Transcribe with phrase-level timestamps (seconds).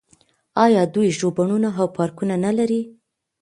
[0.63, 2.81] آیا دوی ژوبڼونه او پارکونه نلري؟